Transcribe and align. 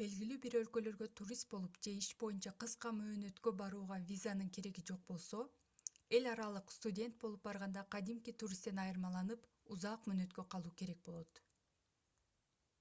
белгилүү 0.00 0.34
бир 0.42 0.56
өлкөлөргө 0.58 1.06
турист 1.20 1.46
болуп 1.54 1.78
же 1.86 1.94
иш 2.02 2.08
боюнча 2.20 2.50
кыска 2.64 2.90
мөөнөткө 2.98 3.52
барууга 3.62 3.96
визанын 4.12 4.52
кереги 4.58 4.84
жок 4.92 5.02
болсо 5.10 5.40
эл 6.20 6.28
аралык 6.34 6.72
студент 6.76 7.16
болуп 7.24 7.44
барганда 7.50 7.84
кадимки 7.96 8.34
туристтен 8.44 8.82
айырмаланып 8.84 9.48
узак 9.78 10.06
мөөнөткө 10.12 10.46
калуу 10.56 10.74
керек 10.84 11.02
болот 11.10 11.42